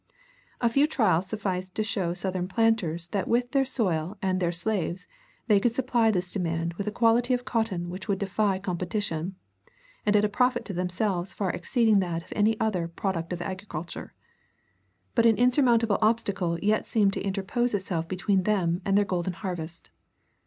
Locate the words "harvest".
19.33-19.91